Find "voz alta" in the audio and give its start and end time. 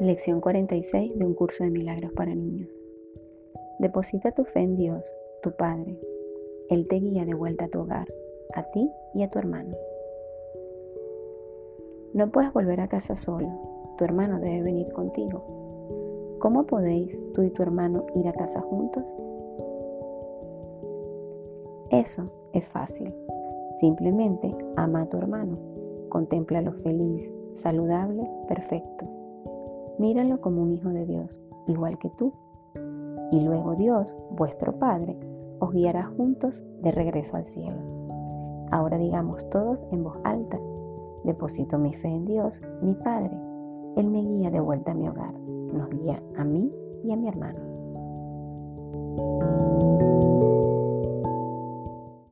40.04-40.58